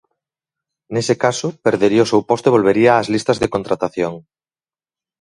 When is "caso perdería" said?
1.23-2.05